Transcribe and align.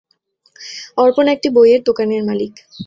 অর্পণ 0.97 1.25
একটি 1.27 1.47
বইয়ের 1.49 1.81
দোকানের 1.83 2.21
মালিক। 2.23 2.53